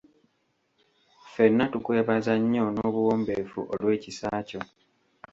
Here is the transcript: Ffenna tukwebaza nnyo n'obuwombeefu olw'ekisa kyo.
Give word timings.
Ffenna 1.23 1.65
tukwebaza 1.73 2.33
nnyo 2.41 2.65
n'obuwombeefu 2.71 3.59
olw'ekisa 3.73 4.27
kyo. 4.47 4.61